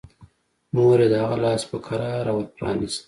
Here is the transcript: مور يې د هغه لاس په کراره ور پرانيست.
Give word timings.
مور 0.75 0.99
يې 1.03 1.07
د 1.11 1.15
هغه 1.23 1.37
لاس 1.43 1.61
په 1.71 1.77
کراره 1.85 2.31
ور 2.33 2.47
پرانيست. 2.55 2.99